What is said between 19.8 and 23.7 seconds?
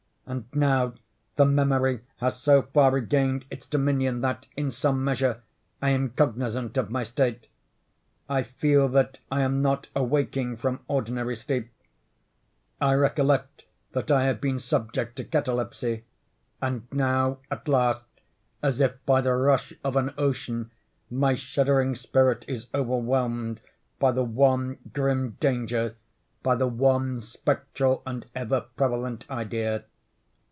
of an ocean, my shuddering spirit is overwhelmed